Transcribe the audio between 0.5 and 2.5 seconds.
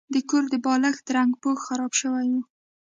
د بالښت رنګه پوښ خراب شوی و.